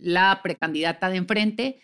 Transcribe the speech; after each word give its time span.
la 0.00 0.40
precandidata 0.42 1.08
de 1.08 1.16
enfrente, 1.16 1.80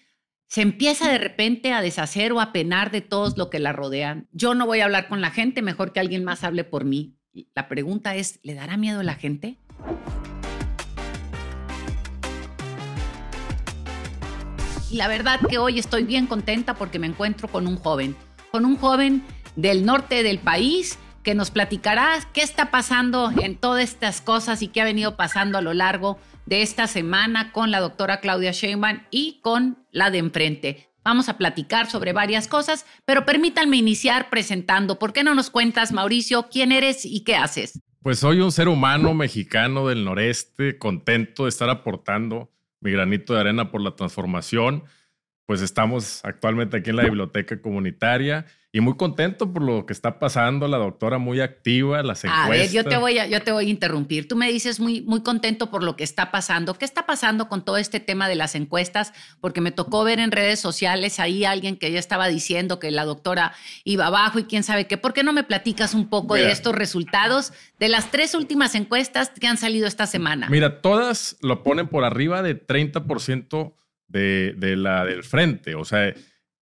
se 0.46 0.62
empieza 0.62 1.10
de 1.10 1.18
repente 1.18 1.72
a 1.72 1.80
deshacer 1.82 2.32
o 2.32 2.40
a 2.40 2.52
penar 2.52 2.90
de 2.90 3.00
todos 3.00 3.36
lo 3.36 3.50
que 3.50 3.58
la 3.58 3.72
rodean. 3.72 4.28
Yo 4.32 4.54
no 4.54 4.66
voy 4.66 4.80
a 4.80 4.84
hablar 4.84 5.08
con 5.08 5.20
la 5.20 5.30
gente, 5.30 5.62
mejor 5.62 5.92
que 5.92 6.00
alguien 6.00 6.24
más 6.24 6.44
hable 6.44 6.64
por 6.64 6.84
mí. 6.84 7.16
La 7.54 7.66
pregunta 7.68 8.14
es, 8.14 8.38
¿le 8.42 8.54
dará 8.54 8.76
miedo 8.76 9.00
a 9.00 9.04
la 9.04 9.14
gente? 9.14 9.58
La 14.92 15.08
verdad 15.08 15.40
que 15.48 15.58
hoy 15.58 15.80
estoy 15.80 16.04
bien 16.04 16.26
contenta 16.26 16.74
porque 16.74 17.00
me 17.00 17.08
encuentro 17.08 17.48
con 17.48 17.66
un 17.66 17.76
joven, 17.76 18.14
con 18.52 18.64
un 18.64 18.76
joven 18.76 19.24
del 19.56 19.84
norte 19.84 20.22
del 20.22 20.38
país 20.38 20.98
que 21.24 21.34
nos 21.34 21.50
platicará 21.50 22.18
qué 22.32 22.42
está 22.42 22.70
pasando 22.70 23.32
en 23.42 23.56
todas 23.56 23.82
estas 23.82 24.20
cosas 24.20 24.62
y 24.62 24.68
qué 24.68 24.82
ha 24.82 24.84
venido 24.84 25.16
pasando 25.16 25.58
a 25.58 25.62
lo 25.62 25.74
largo 25.74 26.16
de 26.16 26.33
esta 26.48 26.86
semana 26.86 27.52
con 27.52 27.70
la 27.70 27.80
doctora 27.80 28.20
Claudia 28.20 28.52
Sheinbaum 28.52 29.00
y 29.10 29.40
con 29.42 29.78
la 29.90 30.10
de 30.10 30.18
enfrente. 30.18 30.88
Vamos 31.02 31.28
a 31.28 31.36
platicar 31.36 31.90
sobre 31.90 32.12
varias 32.12 32.48
cosas, 32.48 32.86
pero 33.04 33.26
permítanme 33.26 33.76
iniciar 33.76 34.30
presentando. 34.30 34.98
¿Por 34.98 35.12
qué 35.12 35.22
no 35.22 35.34
nos 35.34 35.50
cuentas, 35.50 35.92
Mauricio, 35.92 36.48
quién 36.50 36.72
eres 36.72 37.04
y 37.04 37.24
qué 37.24 37.36
haces? 37.36 37.80
Pues 38.02 38.18
soy 38.18 38.40
un 38.40 38.52
ser 38.52 38.68
humano 38.68 39.14
mexicano 39.14 39.88
del 39.88 40.04
noreste, 40.04 40.78
contento 40.78 41.44
de 41.44 41.50
estar 41.50 41.68
aportando 41.70 42.50
mi 42.80 42.92
granito 42.92 43.34
de 43.34 43.40
arena 43.40 43.70
por 43.70 43.80
la 43.80 43.96
transformación. 43.96 44.84
Pues 45.46 45.60
estamos 45.60 46.24
actualmente 46.24 46.78
aquí 46.78 46.90
en 46.90 46.96
la 46.96 47.04
biblioteca 47.04 47.60
comunitaria 47.60 48.46
y 48.74 48.80
muy 48.80 48.96
contento 48.96 49.52
por 49.52 49.62
lo 49.62 49.86
que 49.86 49.92
está 49.92 50.18
pasando, 50.18 50.66
la 50.66 50.78
doctora 50.78 51.18
muy 51.18 51.40
activa, 51.40 52.02
las 52.02 52.24
encuestas. 52.24 52.46
A 52.46 52.50
ver, 52.50 52.72
yo 52.72 52.82
te 52.82 52.96
voy 52.96 53.20
a, 53.20 53.26
yo 53.28 53.40
te 53.40 53.52
voy 53.52 53.66
a 53.66 53.68
interrumpir. 53.68 54.26
Tú 54.26 54.34
me 54.34 54.50
dices 54.50 54.80
muy, 54.80 55.00
muy 55.02 55.22
contento 55.22 55.70
por 55.70 55.84
lo 55.84 55.94
que 55.94 56.02
está 56.02 56.32
pasando. 56.32 56.74
¿Qué 56.74 56.84
está 56.84 57.06
pasando 57.06 57.48
con 57.48 57.64
todo 57.64 57.76
este 57.76 58.00
tema 58.00 58.28
de 58.28 58.34
las 58.34 58.56
encuestas? 58.56 59.12
Porque 59.40 59.60
me 59.60 59.70
tocó 59.70 60.02
ver 60.02 60.18
en 60.18 60.32
redes 60.32 60.58
sociales 60.58 61.20
ahí 61.20 61.44
alguien 61.44 61.76
que 61.76 61.92
ya 61.92 62.00
estaba 62.00 62.26
diciendo 62.26 62.80
que 62.80 62.90
la 62.90 63.04
doctora 63.04 63.52
iba 63.84 64.08
abajo 64.08 64.40
y 64.40 64.44
quién 64.46 64.64
sabe 64.64 64.88
qué. 64.88 64.98
¿Por 64.98 65.12
qué 65.12 65.22
no 65.22 65.32
me 65.32 65.44
platicas 65.44 65.94
un 65.94 66.08
poco 66.08 66.34
de 66.34 66.50
estos 66.50 66.74
resultados 66.74 67.52
de 67.78 67.88
las 67.88 68.10
tres 68.10 68.34
últimas 68.34 68.74
encuestas 68.74 69.30
que 69.30 69.46
han 69.46 69.56
salido 69.56 69.86
esta 69.86 70.08
semana? 70.08 70.48
Mira, 70.50 70.80
todas 70.82 71.36
lo 71.42 71.62
ponen 71.62 71.86
por 71.86 72.02
arriba 72.02 72.42
de 72.42 72.60
30% 72.60 73.72
de, 74.08 74.52
de 74.56 74.74
la 74.74 75.04
del 75.04 75.22
frente. 75.22 75.76
O 75.76 75.84
sea, 75.84 76.12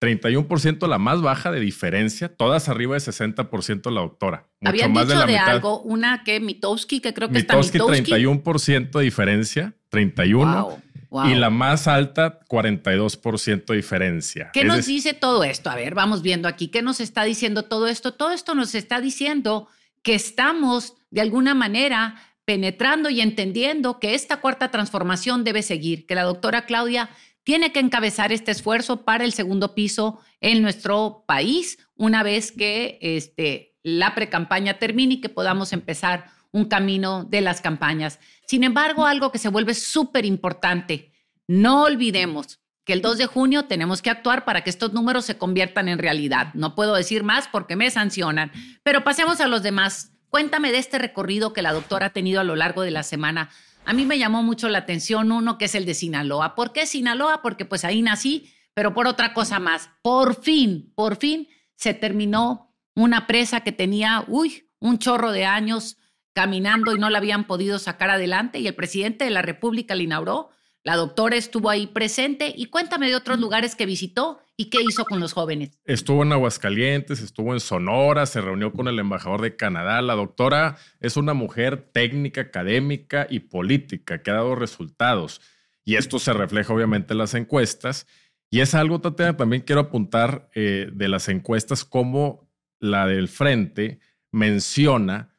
31% 0.03 0.89
la 0.89 0.99
más 0.99 1.23
baja 1.23 1.53
de 1.53 1.61
diferencia, 1.61 2.35
todas 2.35 2.69
arriba 2.69 2.95
de 2.95 3.01
60% 3.01 3.91
la 3.93 4.01
doctora. 4.01 4.49
Mucho 4.61 4.71
Habían 4.71 4.93
más 4.93 5.07
dicho 5.07 5.21
de, 5.21 5.27
la 5.27 5.33
de 5.33 5.39
algo, 5.39 5.81
una 5.83 6.25
que 6.25 6.41
Mitowski, 6.41 7.01
que 7.01 7.15
creo 7.15 7.29
que 7.29 7.35
Mitowski, 7.35 7.79
está 7.79 7.93
Mitowski. 7.93 8.13
31% 8.13 8.91
de 8.91 9.05
diferencia, 9.05 9.75
31. 9.91 10.83
Y 11.27 11.35
la 11.35 11.51
más 11.51 11.89
alta, 11.89 12.41
42% 12.49 13.67
de 13.67 13.77
diferencia. 13.77 14.51
¿Qué 14.53 14.65
nos 14.65 14.87
dice 14.87 15.13
todo 15.15 15.45
esto? 15.45 15.71
A 15.71 15.77
ver, 15.77 15.95
vamos 15.95 16.23
viendo 16.23 16.49
aquí. 16.49 16.69
¿Qué 16.69 16.83
nos 16.83 17.01
está 17.01 17.23
diciendo 17.23 17.65
todo 17.65 17.87
esto? 17.87 18.15
Todo 18.15 18.33
esto 18.33 18.55
nos 18.55 18.75
está 18.75 19.01
diciendo 19.01 19.69
que 20.03 20.15
estamos, 20.15 20.95
de 21.11 21.21
alguna 21.21 21.55
manera, 21.55 22.17
penetrando 22.45 23.09
y 23.11 23.21
entendiendo 23.21 24.01
que 24.01 24.15
esta 24.15 24.39
cuarta 24.41 24.71
transformación 24.71 25.45
debe 25.45 25.63
seguir, 25.63 26.07
que 26.07 26.15
la 26.15 26.25
doctora 26.25 26.65
Claudia 26.65 27.11
tiene 27.45 27.73
que 27.73 27.81
encabezar 27.81 28.33
este 28.33 28.51
esfuerzo 28.51 29.05
para 29.05 29.25
el 29.25 29.33
segundo 29.33 29.75
piso 29.75 30.21
en 30.41 30.63
nuestro 30.63 31.25
país 31.27 31.79
una 31.95 32.23
vez 32.23 32.53
que 32.53 32.99
este, 33.01 33.77
la 33.83 34.15
precampaña 34.15 34.79
termine 34.79 35.15
y 35.15 35.21
que 35.21 35.29
podamos 35.29 35.73
empezar 35.73 36.27
un 36.53 36.67
camino 36.67 37.25
de 37.25 37.41
las 37.41 37.61
campañas. 37.61 38.21
Sin 38.47 38.63
embargo, 38.63 39.07
algo 39.07 39.33
que 39.33 39.39
se 39.39 39.49
vuelve 39.49 39.75
súper 39.75 40.25
importante, 40.25 41.13
no 41.49 41.83
olvidemos 41.85 42.61
que 42.85 42.93
el 42.93 43.03
2 43.03 43.19
de 43.19 43.27
junio 43.27 43.65
tenemos 43.65 44.03
que 44.03 44.11
actuar 44.11 44.45
para 44.45 44.63
que 44.63 44.71
estos 44.71 44.93
números 44.93 45.25
se 45.25 45.39
conviertan 45.39 45.89
en 45.89 45.99
realidad. 45.99 46.53
No 46.55 46.75
puedo 46.75 46.95
decir 46.95 47.23
más 47.23 47.49
porque 47.49 47.77
me 47.77 47.91
sancionan, 47.91 48.53
pero 48.83 49.05
pasemos 49.05 49.41
a 49.41 49.47
los 49.47 49.63
demás. 49.63 50.13
Cuéntame 50.29 50.73
de 50.73 50.79
este 50.79 50.99
recorrido 50.99 51.53
que 51.53 51.63
la 51.63 51.73
doctora 51.73 52.07
ha 52.07 52.13
tenido 52.13 52.41
a 52.41 52.45
lo 52.45 52.57
largo 52.57 52.83
de 52.83 52.91
la 52.91 53.03
semana 53.03 53.51
a 53.85 53.93
mí 53.93 54.07
me 54.07 54.19
llamó 54.19 54.43
mucho 54.43 54.69
la 54.69 54.79
atención 54.79 55.33
uno 55.33 55.59
que 55.59 55.65
es 55.67 55.75
el 55.75 55.85
de 55.85 55.95
Sinaloa. 55.95 56.55
¿Por 56.55 56.73
qué 56.73 56.87
Sinaloa? 56.87 57.43
Porque 57.43 57.65
pues 57.65 57.85
ahí 57.85 58.03
nací, 58.03 58.53
pero 58.75 58.95
por 58.95 59.07
otra 59.07 59.35
cosa 59.35 59.59
más. 59.59 59.91
Por 60.03 60.41
fin, 60.41 60.93
por 60.95 61.17
fin 61.17 61.49
se 61.75 61.95
terminó 61.95 62.75
una 62.95 63.27
presa 63.27 63.61
que 63.61 63.73
tenía, 63.73 64.25
uy, 64.29 64.71
un 64.79 64.99
chorro 64.99 65.33
de 65.33 65.47
años 65.47 65.97
caminando 66.33 66.95
y 66.95 66.99
no 66.99 67.11
la 67.11 67.19
habían 67.19 67.47
podido 67.47 67.79
sacar 67.79 68.11
adelante 68.11 68.59
y 68.59 68.67
el 68.67 68.75
presidente 68.75 69.25
de 69.25 69.31
la 69.31 69.43
República 69.43 69.95
la 69.95 70.03
inauguró. 70.03 70.51
La 70.85 70.97
doctora 70.97 71.37
estuvo 71.37 71.71
ahí 71.71 71.87
presente 71.87 72.53
y 72.57 72.67
cuéntame 72.67 73.09
de 73.09 73.17
otros 73.17 73.39
lugares 73.39 73.77
que 73.77 73.87
visitó 73.87 74.41
y 74.63 74.71
qué 74.71 74.81
hizo 74.81 75.05
con 75.05 75.19
los 75.19 75.33
jóvenes. 75.33 75.81
Estuvo 75.85 76.23
en 76.23 76.31
Aguascalientes, 76.31 77.21
estuvo 77.21 77.53
en 77.53 77.59
Sonora, 77.59 78.27
se 78.27 78.41
reunió 78.41 78.73
con 78.73 78.87
el 78.87 79.01
embajador 79.01 79.43
de 79.43 79.57
Canadá. 79.57 80.01
La 80.03 80.15
doctora 80.15 80.77
es 81.01 81.17
una 81.17 81.35
mujer 81.35 81.91
técnica, 81.93 82.43
académica 82.43 83.27
y 83.29 83.41
política 83.41 84.23
que 84.23 84.31
ha 84.31 84.35
dado 84.35 84.55
resultados. 84.55 85.41
Y 85.85 85.97
esto 85.97 86.21
se 86.21 86.33
refleja 86.33 86.73
obviamente 86.73 87.15
en 87.15 87.19
las 87.19 87.35
encuestas. 87.35 88.07
Y 88.51 88.61
es 88.61 88.77
algo, 88.77 89.01
Tatiana, 89.01 89.37
también 89.37 89.63
quiero 89.63 89.81
apuntar 89.81 90.49
eh, 90.55 90.89
de 90.93 91.09
las 91.09 91.29
encuestas 91.29 91.85
como 91.85 92.49
la 92.79 93.09
del 93.09 93.27
Frente 93.27 93.99
menciona 94.31 95.35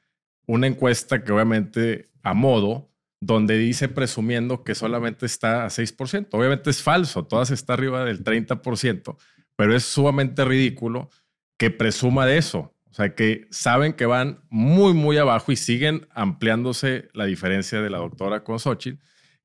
una 0.48 0.68
encuesta 0.68 1.24
que 1.24 1.32
obviamente 1.32 2.10
a 2.24 2.34
modo 2.34 2.93
donde 3.26 3.58
dice 3.58 3.88
presumiendo 3.88 4.64
que 4.64 4.76
solamente 4.76 5.26
está 5.26 5.66
a 5.66 5.70
6%. 5.70 6.28
Obviamente 6.32 6.70
es 6.70 6.82
falso, 6.82 7.26
todas 7.26 7.52
está 7.52 7.74
arriba 7.74 8.04
del 8.04 8.24
30%, 8.24 9.16
pero 9.56 9.76
es 9.76 9.84
sumamente 9.84 10.44
ridículo 10.44 11.10
que 11.58 11.72
presuma 11.72 12.26
de 12.26 12.38
eso. 12.38 12.76
O 12.90 12.94
sea, 12.94 13.16
que 13.16 13.48
saben 13.50 13.94
que 13.94 14.06
van 14.06 14.42
muy, 14.50 14.94
muy 14.94 15.18
abajo 15.18 15.52
y 15.52 15.56
siguen 15.56 16.08
ampliándose 16.12 17.08
la 17.14 17.26
diferencia 17.26 17.82
de 17.82 17.90
la 17.90 17.98
doctora 17.98 18.44
con 18.44 18.60
Xochitl, 18.60 19.02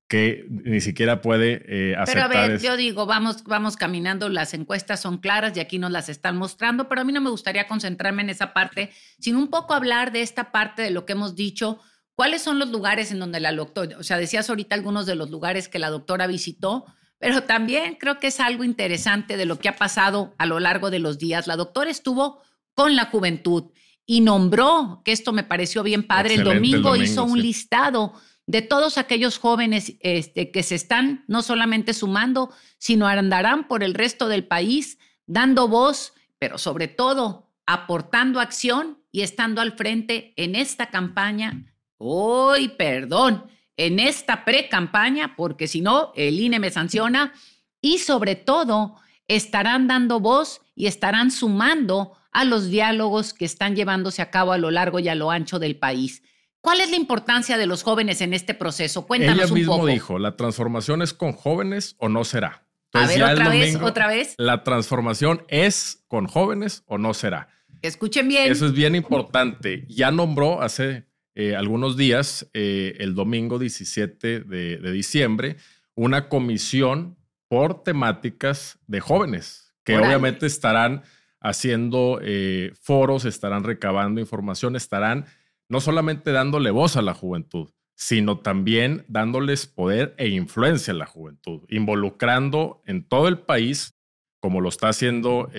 que 0.07 0.45
ni 0.49 0.81
siquiera 0.81 1.21
puede 1.21 1.63
eh, 1.69 1.97
aceptar. 1.97 2.31
Pero 2.31 2.43
a 2.43 2.49
ver, 2.49 2.61
yo 2.61 2.77
digo, 2.77 3.07
vamos, 3.07 3.45
vamos 3.45 3.77
caminando, 3.77 4.29
las 4.29 4.55
encuestas 4.55 5.01
son 5.01 5.19
claras 5.19 5.57
y 5.57 5.61
aquí 5.61 5.79
nos 5.79 5.93
las 5.93 6.09
están 6.09 6.37
mostrando, 6.37 6.89
pero 6.89 7.03
a 7.03 7.05
mí 7.05 7.13
no 7.13 7.21
me 7.21 7.31
gustaría 7.31 7.69
concentrarme 7.69 8.23
en 8.23 8.31
esa 8.31 8.53
parte, 8.53 8.91
sino 9.19 9.39
un 9.39 9.49
poco 9.49 9.73
hablar 9.73 10.13
de 10.13 10.23
esta 10.23 10.51
parte 10.51 10.83
de 10.83 10.91
lo 10.91 11.07
que 11.07 11.13
hemos 11.13 11.37
dicho 11.37 11.79
¿Cuáles 12.19 12.43
son 12.43 12.59
los 12.59 12.71
lugares 12.71 13.13
en 13.13 13.21
donde 13.21 13.39
la 13.39 13.53
doctora, 13.53 13.97
o 13.97 14.03
sea, 14.03 14.19
decías 14.19 14.51
ahorita 14.51 14.75
algunos 14.75 15.07
de 15.07 15.15
los 15.15 15.31
lugares 15.31 15.69
que 15.69 15.79
la 15.79 15.89
doctora 15.89 16.27
visitó, 16.27 16.85
pero 17.21 17.45
también 17.45 17.95
creo 17.95 18.19
que 18.19 18.27
es 18.27 18.41
algo 18.41 18.65
interesante 18.65 19.37
de 19.37 19.45
lo 19.45 19.61
que 19.61 19.69
ha 19.69 19.77
pasado 19.77 20.35
a 20.37 20.45
lo 20.45 20.59
largo 20.59 20.91
de 20.91 20.99
los 20.99 21.19
días. 21.19 21.47
La 21.47 21.55
doctora 21.55 21.93
estuvo 21.93 22.43
con 22.75 22.97
la 22.97 23.05
juventud 23.05 23.71
y 24.05 24.21
nombró, 24.21 25.01
que 25.05 25.13
esto 25.13 25.33
me 25.33 25.45
pareció 25.45 25.85
bien 25.85 26.09
padre, 26.09 26.35
el 26.35 26.43
domingo, 26.43 26.97
hizo 26.97 27.23
un 27.23 27.41
listado 27.41 28.15
de 28.49 28.63
todos 28.63 28.99
aquellos 28.99 29.39
jóvenes 29.39 29.93
este, 30.01 30.51
que 30.51 30.65
se 30.65 30.75
están 30.75 31.23
no 31.29 31.43
solamente 31.43 31.95
sumando, 31.95 32.53
sino 32.79 33.07
andarán 33.07 33.69
por 33.69 33.85
el 33.85 33.95
resto 33.95 34.27
del 34.27 34.45
país 34.45 34.99
dando 35.27 35.69
voz, 35.69 36.15
pero 36.41 36.59
sobre 36.59 36.89
todo 36.89 37.53
aportando 37.65 38.41
acción 38.41 39.05
y 39.13 39.21
estando 39.21 39.61
al 39.61 39.77
frente 39.77 40.33
en 40.35 40.57
esta 40.57 40.91
campaña 40.91 41.65
Uy, 41.99 42.69
perdón, 42.69 43.45
en 43.77 44.01
esta 44.01 44.45
pre-campaña, 44.45 45.35
porque 45.37 45.69
si 45.69 45.81
no, 45.81 46.13
el 46.17 46.41
INE 46.41 46.59
me 46.59 46.71
sanciona. 46.71 47.33
Y 47.81 47.99
sobre 47.99 48.35
todo, 48.35 48.97
estarán 49.29 49.87
dando 49.87 50.21
voz 50.21 50.63
y 50.75 50.87
estarán 50.87 51.31
sumando 51.31 52.13
a 52.33 52.45
los 52.45 52.71
diálogos 52.71 53.35
que 53.35 53.45
están 53.45 53.77
llevándose 53.77 54.23
a 54.23 54.31
cabo 54.31 54.53
a 54.53 54.59
lo 54.59 54.71
largo 54.71 54.99
y 54.99 55.09
a 55.09 55.15
lo 55.15 55.31
ancho 55.31 55.59
del 55.59 55.77
país. 55.77 56.23
¿Cuál 56.61 56.81
es 56.81 56.91
la 56.91 56.97
importancia 56.97 57.57
de 57.57 57.67
los 57.67 57.83
jóvenes 57.83 58.21
en 58.21 58.35
este 58.35 58.55
proceso? 58.55 59.07
Cuéntanos 59.07 59.37
Ella 59.37 59.49
un 59.49 59.55
mismo 59.55 59.87
dijo, 59.87 60.19
¿la 60.19 60.37
transformación 60.37 61.03
es 61.03 61.15
con 61.15 61.33
jóvenes 61.33 61.95
o 61.99 62.09
no 62.09 62.25
será? 62.25 62.65
a 62.93 63.07
ver, 63.07 63.23
otra 63.23 63.49
vez, 63.49 63.77
otra 63.77 64.07
vez. 64.09 64.35
¿La 64.39 64.65
transformación 64.65 65.45
es 65.49 66.05
con 66.09 66.27
jóvenes 66.27 66.85
o 66.87 66.99
no 66.99 67.15
será? 67.15 67.49
Escuchen 67.83 68.29
bien. 68.29 68.51
Eso 68.51 68.67
es 68.67 68.73
bien 68.73 68.95
importante. 68.95 69.85
Ya 69.89 70.11
nombró 70.11 70.63
hace 70.63 71.08
eh, 71.41 71.55
algunos 71.55 71.97
días, 71.97 72.51
eh, 72.53 72.97
el 72.99 73.15
domingo 73.15 73.61
17 73.61 74.41
de, 74.41 74.91
diciembre, 74.91 75.57
una 75.95 76.29
comisión 76.29 77.17
por 77.47 77.85
temáticas 77.85 78.81
de 78.89 78.99
jóvenes, 78.99 79.73
que 79.85 79.97
obviamente 79.97 80.47
estarán 80.47 81.05
haciendo 81.41 82.19
eh, 82.21 82.73
foros, 82.83 83.25
estarán 83.25 83.63
recabando 83.63 84.21
información, 84.21 84.75
estarán 84.75 85.27
no 85.69 85.81
solamente 85.81 86.33
dándole 86.33 86.73
voz 86.73 86.97
a 86.97 87.03
la 87.03 87.15
juventud, 87.15 87.71
sino 87.95 88.41
también 88.41 89.05
dándoles 89.07 89.69
poder 89.69 90.17
e 90.19 90.27
influencia 90.27 90.93
a 90.93 90.97
la 90.97 91.07
juventud, 91.07 91.61
involucrando 91.69 92.83
en 92.85 93.05
todo 93.05 93.29
el 93.29 93.39
país, 93.39 93.95
como 94.41 94.61
lo 94.61 94.69
está 94.69 94.89
haciendo 94.89 95.53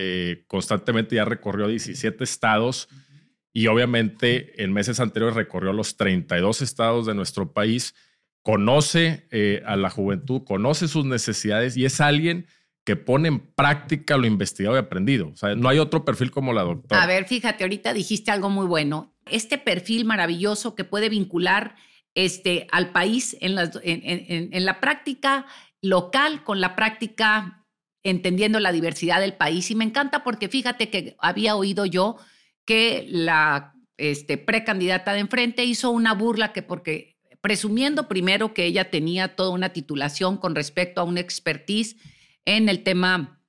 constantemente, 0.48 1.16
ya 1.16 1.24
recorrió 1.24 1.70
17 1.70 2.22
estados 2.22 2.90
y 3.54 3.68
obviamente 3.68 4.63
en 4.63 4.74
meses 4.74 5.00
anteriores 5.00 5.36
recorrió 5.36 5.74
los 5.74 5.98
32 5.98 6.62
estados 6.62 7.06
de 7.06 7.16
nuestro 7.16 7.51
país 7.51 7.96
conoce 8.42 9.28
eh, 9.31 9.62
a 9.66 9.75
la 9.75 9.90
juventud, 9.90 10.44
conoce 10.44 10.88
sus 10.88 11.06
necesidades 11.06 11.78
y 11.78 11.86
es 11.86 12.01
alguien 12.01 12.48
que 12.86 12.96
pone 12.96 13.28
en 13.28 13.40
práctica 13.40 14.18
lo 14.18 14.25
investigado 14.25 14.75
y 14.75 14.80
aprendido. 14.80 15.30
O 15.30 15.36
sea, 15.36 15.56
no 15.56 15.69
hay 15.69 15.78
otro 15.78 16.06
perfil 16.06 16.31
como 16.31 16.54
la 16.54 16.63
doctora. 16.63 17.04
A 17.04 17.06
ver, 17.06 17.25
fíjate, 17.25 17.63
ahorita 17.63 17.94
dijiste 17.94 18.31
algo 18.31 18.50
muy 18.50 18.66
bueno. 18.66 19.13
Este 19.30 19.57
perfil 19.57 20.06
maravilloso 20.06 20.74
que 20.74 20.86
puede 20.86 21.10
vincular 21.10 21.75
este, 22.16 22.68
al 22.72 22.92
país 22.92 23.38
en, 23.42 23.60
en 23.84 24.66
la 24.66 24.80
práctica 24.80 25.46
local 25.81 26.44
con 26.44 26.62
la 26.62 26.75
práctica 26.75 27.68
entendiendo 28.01 28.60
la 28.60 28.72
diversidad 28.72 29.19
del 29.19 29.34
país. 29.34 29.69
Y 29.69 29.75
me 29.75 29.84
encanta 29.84 30.24
porque 30.24 30.48
fíjate 30.48 30.90
que 30.90 31.16
había 31.19 31.56
oído 31.56 31.86
yo 31.86 32.18
que 32.69 33.07
la 33.10 33.74
este, 33.98 34.38
precandidata 34.38 35.13
de 35.13 35.21
enfrente 35.21 35.66
hizo 35.66 35.89
una 35.89 36.13
burla 36.13 36.54
que 36.54 36.62
porque 36.62 37.18
presumiendo 37.42 38.07
primero 38.07 38.54
que 38.54 38.66
ella 38.66 38.92
tenía 38.92 39.36
toda 39.36 39.50
una 39.50 39.69
titulación 39.69 40.38
con 40.38 40.54
respecto 40.54 41.01
a 41.01 41.04
una 41.04 41.19
expertise 41.19 41.95
en 42.45 42.69
el 42.69 42.83
tema 42.83 43.42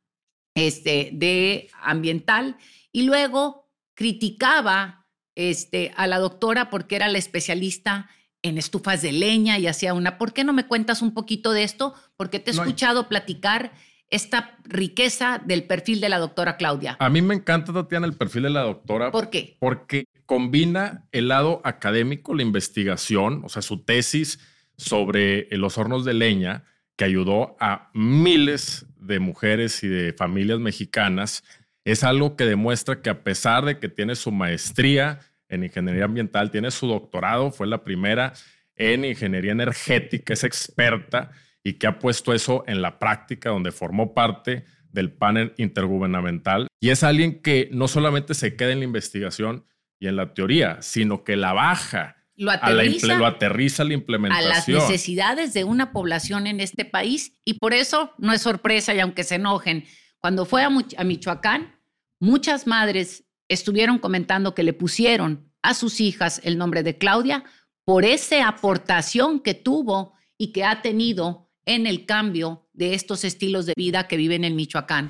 este, 0.54 1.10
de 1.12 1.68
ambiental 1.82 2.56
y 2.92 3.02
luego 3.02 3.70
criticaba 3.92 5.06
este, 5.34 5.92
a 5.96 6.06
la 6.06 6.18
doctora 6.18 6.70
porque 6.70 6.96
era 6.96 7.08
la 7.08 7.18
especialista 7.18 8.08
en 8.40 8.56
estufas 8.56 9.02
de 9.02 9.12
leña 9.12 9.58
y 9.58 9.66
hacía 9.66 9.92
una. 9.92 10.16
¿Por 10.16 10.32
qué 10.32 10.44
no 10.44 10.54
me 10.54 10.66
cuentas 10.66 11.02
un 11.02 11.12
poquito 11.12 11.52
de 11.52 11.64
esto? 11.64 11.92
Porque 12.16 12.38
te 12.38 12.52
he 12.52 12.54
escuchado 12.54 13.06
platicar 13.06 13.72
esta 14.10 14.58
riqueza 14.64 15.40
del 15.44 15.64
perfil 15.64 16.00
de 16.00 16.08
la 16.08 16.18
doctora 16.18 16.56
Claudia. 16.56 16.96
A 16.98 17.08
mí 17.08 17.22
me 17.22 17.34
encanta, 17.34 17.72
Tatiana, 17.72 18.06
el 18.06 18.14
perfil 18.14 18.42
de 18.44 18.50
la 18.50 18.62
doctora. 18.62 19.10
¿Por 19.12 19.30
qué? 19.30 19.56
Porque 19.60 20.06
combina 20.26 21.06
el 21.12 21.28
lado 21.28 21.60
académico, 21.64 22.34
la 22.34 22.42
investigación, 22.42 23.42
o 23.44 23.48
sea, 23.48 23.62
su 23.62 23.84
tesis 23.84 24.40
sobre 24.76 25.48
los 25.56 25.78
hornos 25.78 26.04
de 26.04 26.14
leña, 26.14 26.64
que 26.96 27.04
ayudó 27.04 27.56
a 27.60 27.90
miles 27.94 28.86
de 28.96 29.20
mujeres 29.20 29.82
y 29.84 29.88
de 29.88 30.12
familias 30.12 30.58
mexicanas, 30.58 31.44
es 31.84 32.04
algo 32.04 32.36
que 32.36 32.44
demuestra 32.44 33.00
que 33.00 33.10
a 33.10 33.22
pesar 33.22 33.64
de 33.64 33.78
que 33.78 33.88
tiene 33.88 34.16
su 34.16 34.32
maestría 34.32 35.20
en 35.48 35.64
ingeniería 35.64 36.04
ambiental, 36.04 36.50
tiene 36.50 36.70
su 36.70 36.86
doctorado, 36.86 37.50
fue 37.50 37.66
la 37.66 37.84
primera 37.84 38.32
en 38.76 39.04
ingeniería 39.04 39.52
energética, 39.52 40.32
es 40.32 40.44
experta 40.44 41.30
y 41.64 41.74
que 41.74 41.86
ha 41.86 41.98
puesto 41.98 42.32
eso 42.32 42.64
en 42.66 42.82
la 42.82 42.98
práctica, 42.98 43.50
donde 43.50 43.72
formó 43.72 44.14
parte 44.14 44.64
del 44.92 45.12
panel 45.12 45.54
intergubernamental. 45.56 46.66
Y 46.80 46.90
es 46.90 47.02
alguien 47.02 47.42
que 47.42 47.68
no 47.72 47.88
solamente 47.88 48.34
se 48.34 48.56
queda 48.56 48.72
en 48.72 48.80
la 48.80 48.84
investigación 48.84 49.66
y 49.98 50.08
en 50.08 50.16
la 50.16 50.34
teoría, 50.34 50.80
sino 50.82 51.24
que 51.24 51.36
la 51.36 51.52
baja. 51.52 52.16
Lo 52.36 52.50
aterriza, 52.50 53.06
a 53.06 53.08
la, 53.08 53.14
lo 53.16 53.26
aterriza 53.26 53.84
la 53.84 53.92
implementación. 53.92 54.78
A 54.78 54.80
las 54.80 54.90
necesidades 54.90 55.52
de 55.52 55.64
una 55.64 55.92
población 55.92 56.46
en 56.46 56.60
este 56.60 56.86
país. 56.86 57.34
Y 57.44 57.54
por 57.54 57.74
eso 57.74 58.12
no 58.16 58.32
es 58.32 58.40
sorpresa, 58.40 58.94
y 58.94 59.00
aunque 59.00 59.24
se 59.24 59.34
enojen, 59.34 59.84
cuando 60.18 60.46
fue 60.46 60.62
a, 60.62 60.70
a 60.96 61.04
Michoacán, 61.04 61.78
muchas 62.18 62.66
madres 62.66 63.24
estuvieron 63.48 63.98
comentando 63.98 64.54
que 64.54 64.62
le 64.62 64.72
pusieron 64.72 65.52
a 65.62 65.74
sus 65.74 66.00
hijas 66.00 66.40
el 66.44 66.56
nombre 66.56 66.82
de 66.82 66.96
Claudia 66.96 67.44
por 67.84 68.04
esa 68.04 68.48
aportación 68.48 69.40
que 69.40 69.52
tuvo 69.54 70.14
y 70.38 70.52
que 70.52 70.64
ha 70.64 70.80
tenido 70.80 71.49
en 71.74 71.86
el 71.86 72.04
cambio 72.04 72.66
de 72.74 72.94
estos 72.94 73.22
estilos 73.22 73.64
de 73.64 73.74
vida 73.76 74.08
que 74.08 74.16
viven 74.16 74.42
en 74.42 74.56
Michoacán. 74.56 75.08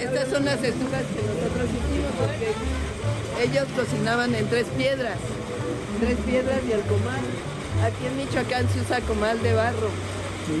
Estas 0.00 0.30
son 0.30 0.42
las 0.46 0.56
estufas 0.64 1.04
que 1.04 1.20
nosotros 1.20 1.68
hicimos 1.68 2.12
porque 2.16 2.48
ellos 3.44 3.68
cocinaban 3.76 4.34
en 4.34 4.48
tres 4.48 4.66
piedras, 4.74 5.18
tres 6.00 6.16
piedras 6.24 6.60
y 6.66 6.72
el 6.72 6.80
comal. 6.88 7.20
Aquí 7.84 8.06
en 8.08 8.16
Michoacán 8.16 8.64
se 8.72 8.80
usa 8.80 9.02
comal 9.02 9.42
de 9.42 9.52
barro. 9.52 9.90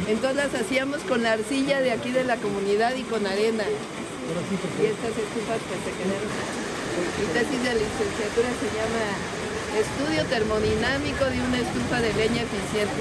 Entonces 0.06 0.36
las 0.36 0.52
hacíamos 0.54 1.00
con 1.08 1.22
la 1.22 1.32
arcilla 1.32 1.80
de 1.80 1.92
aquí 1.92 2.10
de 2.10 2.24
la 2.24 2.36
comunidad 2.36 2.94
y 2.94 3.04
con 3.04 3.26
arena. 3.26 3.64
Y 3.64 4.84
estas 4.84 5.16
estufas 5.16 5.60
que 5.64 5.76
se 5.80 5.90
quedaron. 5.96 6.28
Mi 7.16 7.26
tesis 7.32 7.62
de 7.64 7.72
licenciatura 7.72 8.52
se 8.52 8.68
llama 8.76 9.04
Estudio 9.80 10.24
termodinámico 10.28 11.24
de 11.24 11.40
una 11.40 11.56
estufa 11.56 12.02
de 12.02 12.12
leña 12.12 12.42
eficiente. 12.44 13.00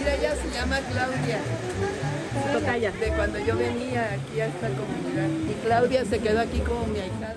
Mira, 0.00 0.14
ella 0.14 0.34
se 0.34 0.50
llama 0.50 0.78
Claudia. 0.90 1.38
De 3.00 3.08
cuando 3.16 3.38
yo 3.44 3.56
venía 3.56 4.14
aquí 4.14 4.40
a 4.40 4.46
esta 4.46 4.68
comunidad. 4.68 5.28
Y 5.50 5.54
Claudia 5.62 6.04
se 6.06 6.18
quedó 6.20 6.40
aquí 6.40 6.58
como 6.60 6.86
mi 6.86 6.98
ahijada. 7.00 7.36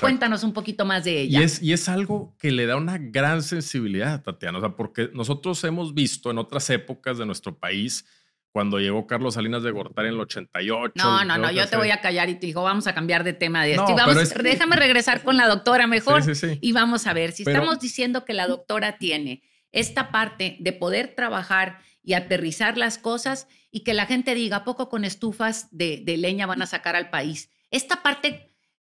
Cuéntanos 0.00 0.42
un 0.42 0.52
poquito 0.52 0.84
más 0.84 1.04
de 1.04 1.20
ella. 1.20 1.40
Y 1.40 1.42
es, 1.44 1.62
y 1.62 1.72
es 1.72 1.88
algo 1.88 2.34
que 2.38 2.50
le 2.50 2.66
da 2.66 2.76
una 2.76 2.98
gran 2.98 3.42
sensibilidad, 3.42 4.22
Tatiana, 4.22 4.58
o 4.58 4.60
sea, 4.60 4.70
porque 4.70 5.10
nosotros 5.14 5.62
hemos 5.64 5.94
visto 5.94 6.30
en 6.30 6.38
otras 6.38 6.68
épocas 6.70 7.16
de 7.16 7.26
nuestro 7.26 7.56
país, 7.56 8.04
cuando 8.50 8.80
llegó 8.80 9.06
Carlos 9.06 9.34
Salinas 9.34 9.62
de 9.62 9.70
Gortari 9.70 10.08
en 10.08 10.14
el 10.14 10.20
88. 10.20 10.94
No, 10.96 11.24
no, 11.24 11.38
no, 11.38 11.52
yo 11.52 11.68
te 11.68 11.76
voy 11.76 11.90
a 11.90 12.00
callar 12.00 12.28
y 12.28 12.34
te 12.34 12.46
digo, 12.46 12.64
vamos 12.64 12.88
a 12.88 12.94
cambiar 12.94 13.22
de 13.22 13.32
tema 13.34 13.64
de 13.64 13.72
esto. 13.72 13.94
vamos, 13.94 14.34
Déjame 14.42 14.74
regresar 14.74 15.22
con 15.22 15.36
la 15.36 15.46
doctora 15.46 15.86
mejor 15.86 16.24
sí, 16.24 16.34
sí, 16.34 16.58
y 16.60 16.72
vamos 16.72 17.06
a 17.06 17.12
ver, 17.12 17.30
si 17.30 17.44
estamos 17.44 17.78
diciendo 17.78 18.24
que 18.24 18.34
la 18.34 18.48
doctora 18.48 18.98
tiene 18.98 19.42
esta 19.72 20.10
parte 20.10 20.56
de 20.58 20.72
poder 20.72 21.14
trabajar 21.14 21.78
y 22.10 22.14
aterrizar 22.14 22.76
las 22.76 22.98
cosas 22.98 23.46
y 23.70 23.84
que 23.84 23.94
la 23.94 24.04
gente 24.04 24.34
diga, 24.34 24.64
poco 24.64 24.88
con 24.88 25.04
estufas 25.04 25.68
de, 25.70 26.02
leña 26.18 26.44
van 26.44 26.60
a 26.60 26.66
sacar 26.66 26.96
al 26.96 27.08
país? 27.08 27.50
Esta 27.70 28.02
parte 28.02 28.48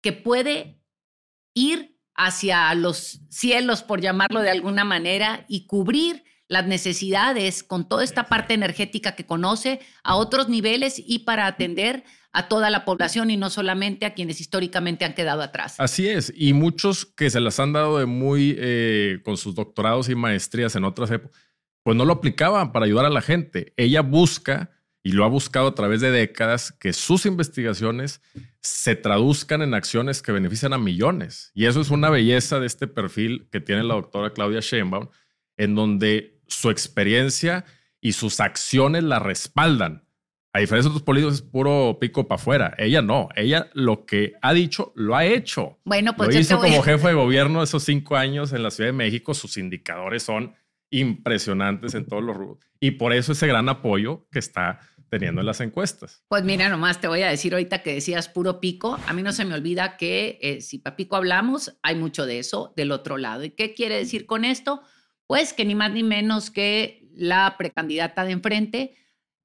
que 0.01 0.13
puede 0.13 0.81
ir 1.53 1.99
hacia 2.15 2.73
los 2.73 3.21
cielos, 3.29 3.83
por 3.83 4.01
llamarlo 4.01 4.41
de 4.41 4.49
alguna 4.49 4.83
manera, 4.83 5.45
y 5.47 5.67
cubrir 5.67 6.23
las 6.47 6.65
necesidades 6.65 7.61
con 7.61 7.87
toda 7.87 8.03
esta 8.03 8.23
parte 8.23 8.55
energética 8.55 9.15
que 9.15 9.27
conoce 9.27 9.79
a 10.03 10.15
otros 10.15 10.49
niveles 10.49 10.95
y 10.97 11.19
para 11.19 11.45
atender 11.45 12.03
a 12.31 12.47
toda 12.47 12.71
la 12.71 12.83
población 12.83 13.29
y 13.29 13.37
no 13.37 13.51
solamente 13.51 14.07
a 14.07 14.15
quienes 14.15 14.41
históricamente 14.41 15.05
han 15.05 15.13
quedado 15.13 15.43
atrás. 15.43 15.75
Así 15.77 16.07
es, 16.07 16.33
y 16.35 16.53
muchos 16.53 17.05
que 17.05 17.29
se 17.29 17.39
las 17.39 17.59
han 17.59 17.73
dado 17.73 17.99
de 17.99 18.07
muy 18.07 18.55
eh, 18.57 19.19
con 19.23 19.37
sus 19.37 19.53
doctorados 19.53 20.09
y 20.09 20.15
maestrías 20.15 20.75
en 20.75 20.83
otras 20.83 21.11
épocas 21.11 21.39
pues 21.83 21.95
no 21.97 22.05
lo 22.05 22.13
aplicaban 22.13 22.71
para 22.71 22.85
ayudar 22.85 23.05
a 23.05 23.09
la 23.09 23.21
gente. 23.21 23.73
Ella 23.77 24.01
busca, 24.01 24.71
y 25.03 25.11
lo 25.11 25.25
ha 25.25 25.27
buscado 25.27 25.67
a 25.67 25.75
través 25.75 26.01
de 26.01 26.11
décadas, 26.11 26.71
que 26.71 26.93
sus 26.93 27.25
investigaciones 27.25 28.21
se 28.61 28.95
traduzcan 28.95 29.61
en 29.61 29.73
acciones 29.73 30.21
que 30.21 30.31
benefician 30.31 30.73
a 30.73 30.77
millones. 30.77 31.51
Y 31.53 31.65
eso 31.65 31.81
es 31.81 31.91
una 31.91 32.09
belleza 32.09 32.59
de 32.59 32.67
este 32.67 32.87
perfil 32.87 33.47
que 33.51 33.59
tiene 33.59 33.83
la 33.83 33.95
doctora 33.95 34.31
Claudia 34.31 34.61
Sheinbaum, 34.61 35.09
en 35.57 35.75
donde 35.75 36.39
su 36.47 36.69
experiencia 36.69 37.65
y 37.99 38.13
sus 38.13 38.39
acciones 38.39 39.03
la 39.03 39.19
respaldan. 39.19 40.03
A 40.55 40.59
diferencia 40.59 40.89
de 40.89 40.95
otros 40.95 41.03
políticos 41.03 41.33
es 41.35 41.41
puro 41.41 41.97
pico 41.99 42.27
para 42.27 42.39
afuera. 42.39 42.75
Ella 42.77 43.01
no. 43.01 43.27
Ella 43.35 43.69
lo 43.73 44.05
que 44.05 44.33
ha 44.41 44.53
dicho, 44.53 44.93
lo 44.95 45.15
ha 45.15 45.25
hecho. 45.25 45.79
Bueno, 45.83 46.15
pues 46.15 46.33
lo 46.33 46.39
hizo 46.39 46.59
como 46.59 46.83
jefe 46.83 47.07
de 47.07 47.13
gobierno 47.15 47.63
esos 47.63 47.83
cinco 47.83 48.15
años 48.15 48.53
en 48.53 48.61
la 48.61 48.69
Ciudad 48.69 48.89
de 48.89 48.93
México. 48.93 49.33
Sus 49.33 49.57
indicadores 49.57 50.21
son 50.21 50.53
impresionantes 50.93 51.95
en 51.95 52.05
todos 52.05 52.23
los 52.23 52.37
rubros. 52.37 52.59
Y 52.79 52.91
por 52.91 53.13
eso 53.13 53.31
ese 53.31 53.47
gran 53.47 53.67
apoyo 53.67 54.27
que 54.31 54.37
está 54.37 54.79
teniendo 55.09 55.41
en 55.41 55.47
las 55.47 55.59
encuestas. 55.59 56.23
Pues 56.27 56.43
mira, 56.43 56.69
nomás 56.69 57.01
te 57.01 57.07
voy 57.07 57.23
a 57.23 57.29
decir 57.29 57.53
ahorita 57.53 57.81
que 57.81 57.95
decías 57.95 58.29
puro 58.29 58.59
pico. 58.59 58.99
A 59.07 59.13
mí 59.13 59.23
no 59.23 59.31
se 59.31 59.43
me 59.43 59.55
olvida 59.55 59.97
que 59.97 60.37
eh, 60.41 60.61
si 60.61 60.77
para 60.77 60.95
pico 60.95 61.15
hablamos, 61.15 61.77
hay 61.81 61.95
mucho 61.95 62.27
de 62.27 62.37
eso 62.37 62.73
del 62.77 62.91
otro 62.91 63.17
lado. 63.17 63.43
¿Y 63.43 63.51
qué 63.51 63.73
quiere 63.73 63.97
decir 63.97 64.27
con 64.27 64.45
esto? 64.45 64.81
Pues 65.25 65.53
que 65.53 65.65
ni 65.65 65.73
más 65.73 65.91
ni 65.91 66.03
menos 66.03 66.51
que 66.51 67.09
la 67.15 67.55
precandidata 67.57 68.23
de 68.23 68.31
enfrente 68.31 68.95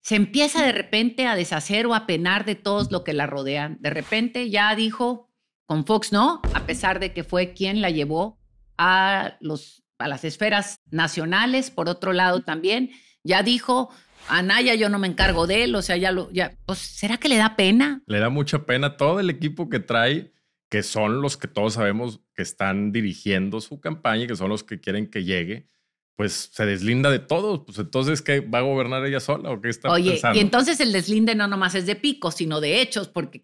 se 0.03 0.17
empieza 0.17 0.65
de 0.65 0.73
repente 0.73 1.27
a 1.27 1.35
deshacer 1.35 1.87
o 1.87 1.95
a 1.95 2.07
penar 2.07 2.45
de 2.45 2.57
todos 2.57 2.93
lo 2.93 3.05
que 3.05 3.15
la 3.15 3.27
rodean. 3.27 3.79
De 3.81 3.91
repente 3.91 4.51
ya 4.51 4.75
dijo, 4.75 5.31
con 5.65 5.87
Fox 5.87 6.13
no, 6.13 6.43
a 6.53 6.67
pesar 6.67 7.01
de 7.01 7.15
que 7.15 7.25
fue 7.25 7.55
quien 7.55 7.81
la 7.81 7.91
llevó 7.91 8.39
a 8.77 9.37
los 9.41 9.83
a 9.99 10.09
las 10.09 10.25
esferas 10.25 10.81
nacionales, 10.91 11.71
por 11.71 11.89
otro 11.89 12.13
lado 12.13 12.43
también, 12.43 12.91
ya 13.25 13.43
dijo, 13.43 13.91
Anaya 14.29 14.75
yo 14.75 14.89
no 14.89 14.99
me 14.99 15.09
encargo 15.09 15.47
de 15.47 15.65
él, 15.65 15.75
o 15.75 15.83
sea, 15.83 15.97
ya 15.97 16.13
lo, 16.13 16.31
ya, 16.31 16.57
pues, 16.67 16.79
¿será 16.79 17.19
que 17.19 17.29
le 17.29 17.37
da 17.37 17.57
pena? 17.57 18.03
Le 18.07 18.19
da 18.19 18.29
mucha 18.29 18.65
pena 18.65 18.97
todo 18.97 19.21
el 19.21 19.31
equipo 19.31 19.69
que 19.69 19.81
trae, 19.81 20.33
que 20.71 20.83
son 20.83 21.23
los 21.23 21.37
que 21.37 21.49
todos 21.49 21.75
sabemos 21.75 22.21
que 22.35 22.43
están 22.43 22.93
dirigiendo 22.93 23.61
su 23.61 23.81
campaña 23.81 24.25
y 24.25 24.27
que 24.27 24.37
son 24.37 24.51
los 24.51 24.65
que 24.65 24.81
quieren 24.81 25.11
que 25.11 25.25
llegue, 25.25 25.69
pues 26.15 26.51
se 26.53 26.67
deslinda 26.67 27.11
de 27.11 27.21
todos, 27.21 27.61
pues 27.65 27.79
entonces, 27.79 28.23
¿qué 28.23 28.41
va 28.41 28.59
a 28.59 28.63
gobernar 28.63 29.05
ella 29.07 29.21
sola 29.21 29.51
o 29.51 29.61
qué 29.61 29.69
está 29.69 29.91
Oye, 29.91 30.21
y 30.35 30.39
entonces 30.41 30.81
el 30.81 30.93
deslinde 30.93 31.35
no 31.35 31.47
nomás 31.47 31.75
es 31.75 31.87
de 31.87 31.95
pico, 31.95 32.31
sino 32.33 32.61
de 32.61 32.81
hechos, 32.81 33.09
porque 33.09 33.41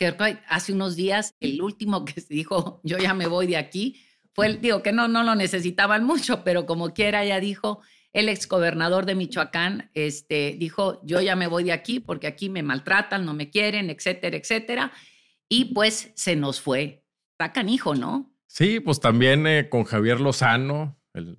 hace 0.49 0.73
unos 0.73 0.97
días 0.97 1.35
el 1.41 1.63
último 1.63 2.05
que 2.05 2.21
se 2.21 2.35
dijo, 2.35 2.81
yo 2.83 2.99
ya 2.99 3.15
me 3.15 3.27
voy 3.27 3.47
de 3.47 3.57
aquí, 3.57 4.01
fue, 4.35 4.55
digo 4.57 4.83
que 4.83 4.93
no, 4.93 5.09
no 5.09 5.23
lo 5.23 5.35
necesitaban 5.35 6.05
mucho, 6.05 6.45
pero 6.45 6.67
como 6.67 6.93
quiera 6.93 7.25
ya 7.25 7.41
dijo, 7.41 7.81
el 8.13 8.29
exgobernador 8.29 9.07
de 9.07 9.15
Michoacán 9.15 9.91
este, 9.95 10.57
dijo, 10.59 11.01
yo 11.05 11.21
ya 11.21 11.37
me 11.37 11.47
voy 11.47 11.65
de 11.65 11.73
aquí 11.73 12.01
porque 12.01 12.27
aquí 12.27 12.51
me 12.51 12.63
maltratan, 12.63 13.25
no 13.25 13.35
me 13.35 13.51
quieren, 13.51 13.91
etcétera, 13.91 14.37
etcétera. 14.37 14.93
Y 15.49 15.75
pues 15.75 16.13
se 16.15 16.37
nos 16.37 16.61
fue. 16.61 17.05
Está 17.33 17.53
canijo, 17.53 17.95
¿no? 17.95 18.33
Sí, 18.47 18.81
pues 18.81 19.01
también 19.01 19.47
eh, 19.47 19.69
con 19.69 19.85
Javier 19.85 20.21
Lozano, 20.21 20.97
el 21.13 21.39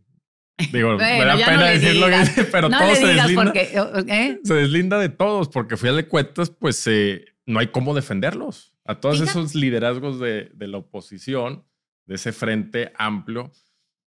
Digo, 0.72 0.96
me 0.98 1.26
da 1.26 1.36
pena 1.36 1.66
decir 1.66 1.96
lo 1.96 2.08
que 2.08 2.20
dice, 2.20 2.44
pero 2.52 2.70
todo 2.70 2.96
se 2.96 3.08
deslinda. 3.08 3.54
¿eh? 3.56 4.40
Se 4.44 4.54
deslinda 4.54 5.00
de 5.00 5.10
todos, 5.10 5.50
porque 5.50 5.78
fui 5.78 5.94
de 5.94 6.08
cuentas, 6.08 6.50
pues 6.50 6.86
eh, 6.88 7.26
no 7.46 7.60
hay 7.60 7.68
cómo 7.68 7.94
defenderlos. 7.94 8.74
A 8.86 9.00
todos 9.00 9.20
esos 9.20 9.56
liderazgos 9.56 10.20
de, 10.20 10.52
la 10.60 10.78
oposición, 10.78 11.66
de 12.06 12.16
ese 12.16 12.32
frente 12.32 12.92
amplio, 12.98 13.52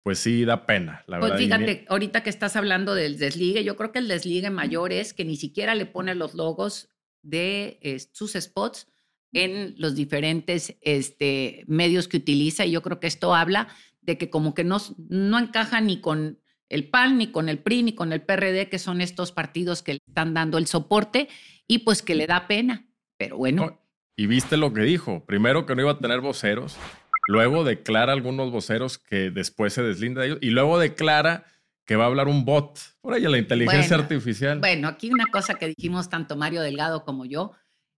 pues 0.04 0.20
sí 0.20 0.46
da 0.46 0.66
pena, 0.66 1.04
la 1.08 1.20
pues 1.20 1.32
verdad. 1.32 1.44
Fíjate, 1.44 1.86
ahorita 1.90 2.24
que 2.24 2.30
estás 2.30 2.56
hablando 2.56 2.96
del 2.96 3.18
desligue, 3.18 3.64
yo 3.64 3.76
creo 3.76 3.92
que 3.92 4.00
el 4.00 4.08
desligue 4.08 4.50
mayor 4.50 4.92
es 4.92 5.14
que 5.14 5.26
ni 5.26 5.36
siquiera 5.36 5.76
le 5.76 5.86
pone 5.86 6.16
los 6.16 6.34
logos 6.34 6.90
de 7.22 7.80
sus 8.12 8.34
spots 8.34 8.88
en 9.34 9.76
los 9.78 9.96
diferentes 9.96 10.78
este, 10.82 11.64
medios 11.68 12.08
que 12.08 12.18
utiliza. 12.18 12.66
Y 12.66 12.72
yo 12.72 12.82
creo 12.82 13.00
que 13.00 13.08
esto 13.08 13.36
habla 13.36 13.68
de 14.02 14.18
que 14.18 14.30
como 14.30 14.54
que 14.54 14.64
no, 14.64 14.78
no 15.10 15.40
encaja 15.40 15.82
ni 15.82 16.02
con 16.02 16.40
el 16.70 16.90
PAN, 16.90 17.18
ni 17.18 17.32
con 17.32 17.50
el 17.50 17.60
PRI, 17.60 17.84
ni 17.84 17.94
con 17.94 18.14
el 18.14 18.22
PRD, 18.22 18.70
que 18.70 18.80
son 18.80 19.02
estos 19.02 19.32
partidos 19.32 19.82
que 19.82 19.94
le 19.94 20.00
están 20.08 20.34
dando 20.34 20.58
el 20.58 20.68
soporte 20.68 21.28
y 21.68 21.80
pues 21.80 22.02
que 22.02 22.16
le 22.16 22.28
da 22.28 22.48
pena. 22.48 22.88
Pero 23.18 23.38
bueno. 23.38 23.82
y 24.16 24.28
viste 24.28 24.56
lo 24.56 24.74
que 24.74 24.82
dijo. 24.82 25.26
Primero 25.26 25.66
que 25.66 25.76
no 25.76 25.82
iba 25.82 25.92
a 25.92 26.00
tener 26.00 26.22
voceros, 26.22 26.78
luego 27.30 27.64
declara 27.64 28.12
algunos 28.12 28.50
voceros 28.52 28.98
que 28.98 29.30
después 29.30 29.74
se 29.74 29.84
deslinda 29.84 30.22
de 30.22 30.28
ellos 30.28 30.40
y 30.42 30.50
luego 30.50 30.80
declara 30.80 31.46
que 31.86 31.96
va 31.96 32.06
a 32.06 32.08
hablar 32.08 32.28
un 32.28 32.44
bot. 32.44 32.80
Por 33.02 33.14
ahí, 33.14 33.22
la 33.22 33.38
inteligencia 33.38 33.98
artificial. 33.98 34.60
Bueno, 34.60 34.88
aquí 34.88 35.12
una 35.12 35.28
cosa 35.28 35.54
que 35.54 35.68
dijimos 35.68 36.10
tanto 36.10 36.36
Mario 36.36 36.64
Delgado 36.64 37.06
como 37.06 37.26
yo, 37.26 37.52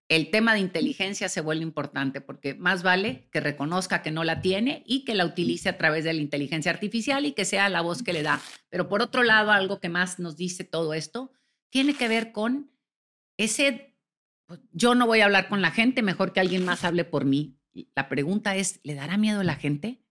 el 0.09 0.31
tema 0.31 0.53
de 0.53 0.59
inteligencia 0.59 1.29
se 1.29 1.39
vuelve 1.39 1.63
importante 1.63 2.19
porque 2.19 2.55
más 2.55 2.83
vale 2.83 3.29
que 3.31 3.39
reconozca 3.39 4.01
que 4.01 4.11
no 4.11 4.25
la 4.25 4.41
tiene 4.41 4.83
y 4.85 5.05
que 5.05 5.15
la 5.15 5.25
utilice 5.25 5.69
a 5.69 5.77
través 5.77 6.03
de 6.03 6.11
la 6.11 6.19
inteligencia 6.19 6.69
artificial 6.69 7.25
y 7.25 7.31
que 7.31 7.45
sea 7.45 7.69
la 7.69 7.79
voz 7.79 8.03
que 8.03 8.11
le 8.11 8.23
da. 8.23 8.41
Pero 8.69 8.89
por 8.89 9.01
otro 9.01 9.23
lado, 9.23 9.51
algo 9.51 9.79
que 9.79 9.87
más 9.87 10.19
nos 10.19 10.35
dice 10.35 10.65
todo 10.65 10.93
esto 10.93 11.31
tiene 11.69 11.93
que 11.93 12.09
ver 12.09 12.33
con 12.33 12.69
ese, 13.37 13.95
pues, 14.45 14.59
yo 14.73 14.93
no 14.93 15.07
voy 15.07 15.21
a 15.21 15.25
hablar 15.25 15.47
con 15.47 15.61
la 15.61 15.71
gente, 15.71 16.01
mejor 16.01 16.33
que 16.33 16.41
alguien 16.41 16.65
más 16.65 16.83
hable 16.83 17.05
por 17.05 17.23
mí. 17.23 17.55
La 17.95 18.09
pregunta 18.09 18.55
es, 18.55 18.79
¿le 18.83 18.95
dará 18.95 19.17
miedo 19.17 19.41
a 19.41 19.43
la 19.43 19.55
gente? 19.55 20.01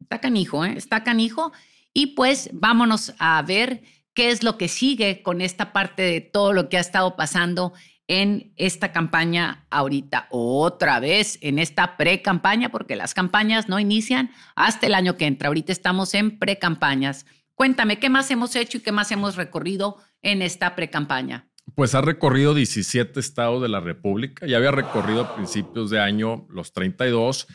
Está 0.00 0.20
canijo, 0.20 0.64
¿eh? 0.64 0.74
Está 0.76 1.02
canijo. 1.04 1.52
Y 1.94 2.08
pues 2.08 2.50
vámonos 2.52 3.14
a 3.18 3.40
ver 3.42 3.82
qué 4.14 4.30
es 4.30 4.42
lo 4.42 4.58
que 4.58 4.68
sigue 4.68 5.22
con 5.22 5.40
esta 5.40 5.72
parte 5.72 6.02
de 6.02 6.20
todo 6.20 6.52
lo 6.52 6.68
que 6.68 6.76
ha 6.76 6.80
estado 6.80 7.16
pasando 7.16 7.72
en 8.08 8.52
esta 8.56 8.92
campaña 8.92 9.66
ahorita, 9.70 10.28
otra 10.30 11.00
vez 11.00 11.38
en 11.40 11.58
esta 11.58 11.96
pre-campaña, 11.96 12.70
porque 12.70 12.94
las 12.94 13.14
campañas 13.14 13.68
no 13.68 13.80
inician 13.80 14.30
hasta 14.54 14.86
el 14.86 14.94
año 14.94 15.16
que 15.16 15.26
entra. 15.26 15.48
Ahorita 15.48 15.72
estamos 15.72 16.14
en 16.14 16.38
pre-campañas. 16.38 17.26
Cuéntame, 17.54 17.98
¿qué 17.98 18.08
más 18.08 18.30
hemos 18.30 18.54
hecho 18.54 18.78
y 18.78 18.82
qué 18.82 18.92
más 18.92 19.10
hemos 19.10 19.36
recorrido 19.36 19.96
en 20.22 20.42
esta 20.42 20.76
pre-campaña? 20.76 21.48
Pues 21.74 21.94
ha 21.94 22.00
recorrido 22.00 22.54
17 22.54 23.18
estados 23.18 23.60
de 23.60 23.68
la 23.68 23.80
República. 23.80 24.46
Ya 24.46 24.56
había 24.56 24.70
recorrido 24.70 25.22
a 25.22 25.34
principios 25.34 25.90
de 25.90 26.00
año 26.00 26.46
los 26.48 26.72
32. 26.72 27.48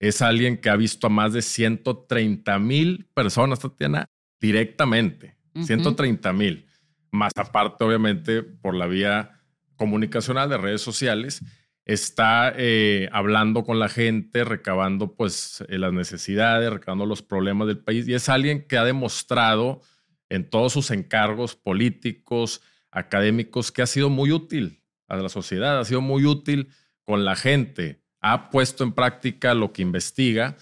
Es 0.00 0.22
alguien 0.22 0.58
que 0.58 0.70
ha 0.70 0.76
visto 0.76 1.06
a 1.06 1.10
más 1.10 1.32
de 1.32 1.42
130 1.42 2.58
mil 2.58 3.08
personas, 3.14 3.60
Tatiana, 3.60 4.06
directamente. 4.40 5.36
130 5.54 6.32
mil. 6.32 6.66
Más 7.10 7.32
aparte, 7.36 7.84
obviamente, 7.84 8.42
por 8.42 8.74
la 8.74 8.86
vía 8.86 9.40
comunicacional 9.76 10.48
de 10.48 10.58
redes 10.58 10.80
sociales, 10.80 11.42
está 11.88 12.52
eh, 12.54 13.08
hablando 13.12 13.64
con 13.64 13.78
la 13.78 13.88
gente, 13.88 14.44
recabando 14.44 15.14
pues 15.14 15.64
eh, 15.68 15.78
las 15.78 15.92
necesidades, 15.92 16.70
recabando 16.70 17.06
los 17.06 17.22
problemas 17.22 17.66
del 17.66 17.78
país 17.78 18.06
y 18.06 18.14
es 18.14 18.28
alguien 18.28 18.66
que 18.68 18.76
ha 18.76 18.84
demostrado 18.84 19.80
en 20.28 20.48
todos 20.50 20.74
sus 20.74 20.90
encargos 20.90 21.56
políticos, 21.56 22.60
académicos, 22.90 23.72
que 23.72 23.82
ha 23.82 23.86
sido 23.86 24.10
muy 24.10 24.32
útil 24.32 24.82
a 25.08 25.16
la 25.16 25.28
sociedad, 25.28 25.78
ha 25.78 25.84
sido 25.84 26.00
muy 26.00 26.24
útil 26.24 26.68
con 27.02 27.24
la 27.24 27.36
gente, 27.36 28.02
ha 28.20 28.50
puesto 28.50 28.84
en 28.84 28.92
práctica 28.92 29.54
lo 29.54 29.72
que 29.72 29.82
investiga 29.82 30.56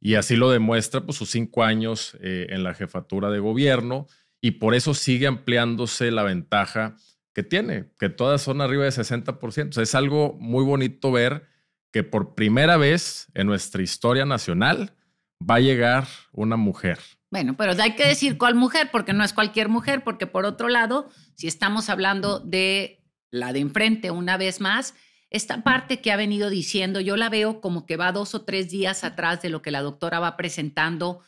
y 0.00 0.14
así 0.14 0.36
lo 0.36 0.50
demuestra 0.50 1.02
pues, 1.02 1.18
sus 1.18 1.30
cinco 1.30 1.62
años 1.62 2.16
eh, 2.20 2.46
en 2.50 2.64
la 2.64 2.74
jefatura 2.74 3.30
de 3.30 3.38
gobierno 3.38 4.06
y 4.40 4.52
por 4.52 4.74
eso 4.74 4.94
sigue 4.94 5.26
ampliándose 5.26 6.10
la 6.10 6.22
ventaja 6.22 6.96
que 7.34 7.42
tiene, 7.42 7.90
que 7.98 8.08
todas 8.08 8.42
son 8.42 8.60
arriba 8.60 8.84
de 8.84 8.90
60%. 8.90 9.80
es 9.80 9.94
algo 9.94 10.36
muy 10.40 10.64
bonito 10.64 11.12
ver 11.12 11.46
que 11.92 12.02
por 12.02 12.34
primera 12.34 12.76
vez 12.76 13.28
en 13.34 13.46
nuestra 13.46 13.82
historia 13.82 14.24
nacional 14.24 14.92
va 15.48 15.56
a 15.56 15.60
llegar 15.60 16.06
una 16.32 16.56
mujer. 16.56 16.98
Bueno, 17.30 17.56
pero 17.56 17.80
hay 17.80 17.94
que 17.94 18.06
decir 18.06 18.36
cuál 18.38 18.56
mujer, 18.56 18.90
porque 18.90 19.12
no 19.12 19.22
es 19.22 19.32
cualquier 19.32 19.68
mujer, 19.68 20.02
porque 20.02 20.26
por 20.26 20.44
otro 20.44 20.68
lado, 20.68 21.08
si 21.36 21.46
estamos 21.46 21.88
hablando 21.88 22.40
de 22.40 23.04
la 23.30 23.52
de 23.52 23.60
enfrente 23.60 24.10
una 24.10 24.36
vez 24.36 24.60
más, 24.60 24.94
esta 25.30 25.62
parte 25.62 26.00
que 26.00 26.10
ha 26.10 26.16
venido 26.16 26.50
diciendo, 26.50 27.00
yo 27.00 27.16
la 27.16 27.28
veo 27.28 27.60
como 27.60 27.86
que 27.86 27.96
va 27.96 28.10
dos 28.10 28.34
o 28.34 28.42
tres 28.42 28.68
días 28.68 29.04
atrás 29.04 29.40
de 29.42 29.48
lo 29.48 29.62
que 29.62 29.70
la 29.70 29.80
doctora 29.80 30.18
va 30.18 30.36
presentando 30.36 31.20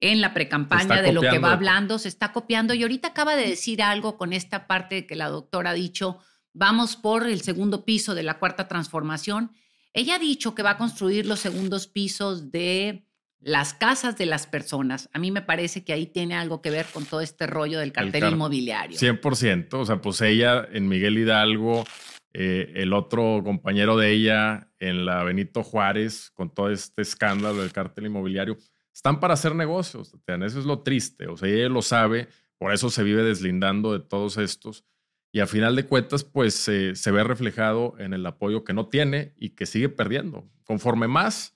en 0.00 0.20
la 0.20 0.34
precampaña 0.34 1.00
de 1.00 1.12
lo 1.12 1.22
que 1.22 1.38
va 1.38 1.52
hablando, 1.52 1.98
se 1.98 2.08
está 2.08 2.32
copiando 2.32 2.74
y 2.74 2.82
ahorita 2.82 3.08
acaba 3.08 3.34
de 3.34 3.48
decir 3.48 3.82
algo 3.82 4.18
con 4.18 4.34
esta 4.34 4.66
parte 4.66 5.06
que 5.06 5.16
la 5.16 5.28
doctora 5.28 5.70
ha 5.70 5.74
dicho, 5.74 6.18
vamos 6.52 6.96
por 6.96 7.26
el 7.26 7.40
segundo 7.40 7.86
piso 7.86 8.14
de 8.14 8.22
la 8.22 8.38
cuarta 8.38 8.68
transformación. 8.68 9.52
Ella 9.94 10.16
ha 10.16 10.18
dicho 10.18 10.54
que 10.54 10.62
va 10.62 10.72
a 10.72 10.76
construir 10.76 11.24
los 11.24 11.40
segundos 11.40 11.86
pisos 11.86 12.50
de 12.50 13.06
las 13.40 13.74
casas 13.74 14.16
de 14.16 14.26
las 14.26 14.46
personas. 14.46 15.08
A 15.12 15.18
mí 15.18 15.30
me 15.30 15.42
parece 15.42 15.84
que 15.84 15.92
ahí 15.92 16.06
tiene 16.06 16.34
algo 16.34 16.62
que 16.62 16.70
ver 16.70 16.86
con 16.92 17.04
todo 17.04 17.20
este 17.20 17.46
rollo 17.46 17.78
del 17.78 17.92
cartel 17.92 18.32
inmobiliario. 18.32 18.98
100%, 18.98 19.74
o 19.74 19.86
sea, 19.86 20.00
pues 20.00 20.20
ella 20.20 20.66
en 20.72 20.88
Miguel 20.88 21.18
Hidalgo, 21.18 21.84
eh, 22.32 22.72
el 22.76 22.92
otro 22.92 23.42
compañero 23.44 23.96
de 23.96 24.12
ella 24.12 24.70
en 24.78 25.06
la 25.06 25.22
Benito 25.22 25.62
Juárez, 25.62 26.30
con 26.34 26.52
todo 26.52 26.70
este 26.70 27.02
escándalo 27.02 27.62
del 27.62 27.72
cartel 27.72 28.06
inmobiliario 28.06 28.56
están 28.96 29.20
para 29.20 29.34
hacer 29.34 29.54
negocios, 29.54 30.14
Eso 30.26 30.58
es 30.58 30.64
lo 30.64 30.80
triste. 30.80 31.26
O 31.26 31.36
sea, 31.36 31.50
ella 31.50 31.68
lo 31.68 31.82
sabe, 31.82 32.28
por 32.56 32.72
eso 32.72 32.88
se 32.88 33.02
vive 33.02 33.22
deslindando 33.22 33.92
de 33.92 34.00
todos 34.00 34.38
estos. 34.38 34.86
Y 35.32 35.40
a 35.40 35.46
final 35.46 35.76
de 35.76 35.84
cuentas, 35.84 36.24
pues 36.24 36.54
se 36.54 37.10
ve 37.10 37.22
reflejado 37.22 37.94
en 37.98 38.14
el 38.14 38.24
apoyo 38.24 38.64
que 38.64 38.72
no 38.72 38.88
tiene 38.88 39.34
y 39.36 39.50
que 39.50 39.66
sigue 39.66 39.90
perdiendo. 39.90 40.48
Conforme 40.64 41.08
más 41.08 41.55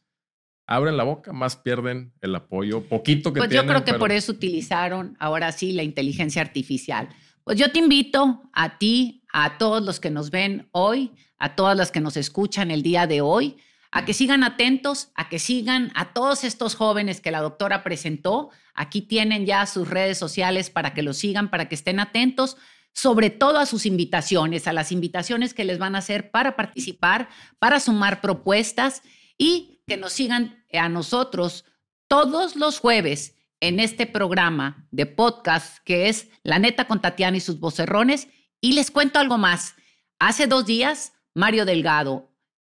abren 0.70 0.96
la 0.96 1.02
boca, 1.02 1.32
más 1.32 1.56
pierden 1.56 2.12
el 2.20 2.32
apoyo, 2.32 2.84
poquito 2.84 3.32
que 3.32 3.40
pues 3.40 3.50
tienen. 3.50 3.66
Pues 3.66 3.76
yo 3.76 3.82
creo 3.82 3.84
que 3.84 3.98
por 3.98 4.12
eso 4.12 4.30
utilizaron 4.30 5.16
ahora 5.18 5.50
sí 5.50 5.72
la 5.72 5.82
inteligencia 5.82 6.40
artificial. 6.40 7.08
Pues 7.42 7.58
yo 7.58 7.72
te 7.72 7.80
invito 7.80 8.42
a 8.52 8.78
ti, 8.78 9.24
a 9.32 9.58
todos 9.58 9.82
los 9.82 9.98
que 9.98 10.10
nos 10.10 10.30
ven 10.30 10.68
hoy, 10.70 11.10
a 11.38 11.56
todas 11.56 11.76
las 11.76 11.90
que 11.90 12.00
nos 12.00 12.16
escuchan 12.16 12.70
el 12.70 12.84
día 12.84 13.08
de 13.08 13.20
hoy, 13.20 13.56
a 13.90 14.04
que 14.04 14.14
sigan 14.14 14.44
atentos, 14.44 15.10
a 15.16 15.28
que 15.28 15.40
sigan 15.40 15.90
a 15.96 16.12
todos 16.12 16.44
estos 16.44 16.76
jóvenes 16.76 17.20
que 17.20 17.32
la 17.32 17.40
doctora 17.40 17.82
presentó. 17.82 18.50
Aquí 18.72 19.02
tienen 19.02 19.46
ya 19.46 19.66
sus 19.66 19.88
redes 19.88 20.18
sociales 20.18 20.70
para 20.70 20.94
que 20.94 21.02
los 21.02 21.16
sigan, 21.16 21.50
para 21.50 21.68
que 21.68 21.74
estén 21.74 21.98
atentos, 21.98 22.56
sobre 22.92 23.30
todo 23.30 23.58
a 23.58 23.66
sus 23.66 23.86
invitaciones, 23.86 24.68
a 24.68 24.72
las 24.72 24.92
invitaciones 24.92 25.52
que 25.52 25.64
les 25.64 25.78
van 25.80 25.96
a 25.96 25.98
hacer 25.98 26.30
para 26.30 26.54
participar, 26.54 27.28
para 27.58 27.80
sumar 27.80 28.20
propuestas 28.20 29.02
y 29.36 29.79
que 29.90 29.96
nos 29.96 30.12
sigan 30.12 30.64
a 30.72 30.88
nosotros 30.88 31.64
todos 32.06 32.54
los 32.54 32.78
jueves 32.78 33.34
en 33.58 33.80
este 33.80 34.06
programa 34.06 34.86
de 34.92 35.04
podcast 35.04 35.78
que 35.84 36.08
es 36.08 36.28
La 36.44 36.60
Neta 36.60 36.86
con 36.86 37.00
Tatiana 37.00 37.38
y 37.38 37.40
sus 37.40 37.58
vocerrones. 37.58 38.28
Y 38.60 38.74
les 38.74 38.92
cuento 38.92 39.18
algo 39.18 39.36
más. 39.36 39.74
Hace 40.20 40.46
dos 40.46 40.64
días, 40.64 41.14
Mario 41.34 41.64
Delgado 41.64 42.30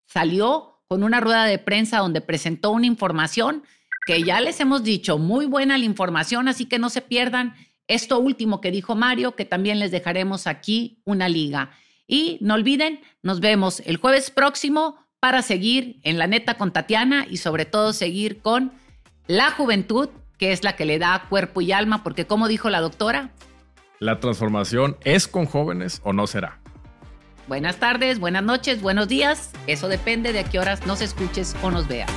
salió 0.06 0.84
con 0.90 1.04
una 1.04 1.22
rueda 1.22 1.46
de 1.46 1.58
prensa 1.58 2.00
donde 2.00 2.20
presentó 2.20 2.72
una 2.72 2.86
información 2.86 3.64
que 4.06 4.22
ya 4.22 4.42
les 4.42 4.60
hemos 4.60 4.84
dicho, 4.84 5.18
muy 5.18 5.46
buena 5.46 5.78
la 5.78 5.86
información, 5.86 6.50
así 6.50 6.66
que 6.66 6.80
no 6.80 6.90
se 6.90 7.02
pierdan 7.02 7.56
esto 7.88 8.20
último 8.20 8.60
que 8.60 8.72
dijo 8.72 8.94
Mario, 8.94 9.38
que 9.38 9.46
también 9.46 9.80
les 9.80 9.92
dejaremos 9.92 10.48
aquí 10.48 11.02
una 11.06 11.30
liga. 11.30 11.72
Y 12.08 12.40
no 12.42 12.56
olviden, 12.56 13.00
nos 13.24 13.40
vemos 13.40 13.80
el 13.86 13.96
jueves 13.96 14.32
próximo 14.32 15.05
para 15.26 15.42
seguir 15.42 15.98
en 16.04 16.20
la 16.20 16.28
neta 16.28 16.54
con 16.54 16.72
Tatiana 16.72 17.26
y 17.28 17.38
sobre 17.38 17.66
todo 17.66 17.94
seguir 17.94 18.44
con 18.44 18.74
la 19.26 19.50
juventud, 19.50 20.10
que 20.38 20.52
es 20.52 20.64
la 20.64 20.76
que 20.76 20.86
le 20.86 21.00
da 21.00 21.26
cuerpo 21.30 21.62
y 21.62 21.72
alma, 21.72 22.04
porque 22.04 22.28
como 22.28 22.48
dijo 22.48 22.70
la 22.70 22.80
doctora, 22.80 23.32
la 23.98 24.20
transformación 24.20 24.98
es 25.04 25.28
con 25.28 25.48
jóvenes 25.48 26.00
o 26.04 26.14
no 26.14 26.28
será. 26.28 26.60
Buenas 27.48 27.78
tardes, 27.78 28.20
buenas 28.20 28.44
noches, 28.44 28.84
buenos 28.84 29.08
días. 29.08 29.50
Eso 29.66 29.88
depende 29.88 30.32
de 30.32 30.42
a 30.42 30.44
qué 30.44 30.60
horas 30.60 30.86
nos 30.86 31.02
escuches 31.02 31.56
o 31.64 31.72
nos 31.72 31.88
veas. 31.88 32.12